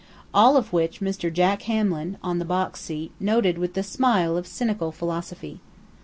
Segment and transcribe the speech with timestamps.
[0.33, 1.31] All of which Mr.
[1.31, 5.59] Jack Hamlin, on the box seat, noted with the smile of cynical philosophy.